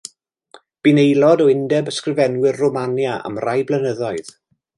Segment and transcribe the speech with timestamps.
[0.87, 4.35] Bu'n aelod o Undeb Ysgrifenwyr Rwmania am rai blynyddoedd.